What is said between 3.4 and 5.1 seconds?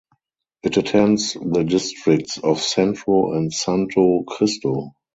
Santo Cristo.